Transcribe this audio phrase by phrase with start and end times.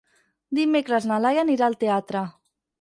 [0.59, 2.27] Dimecres na Laia anirà al teatre.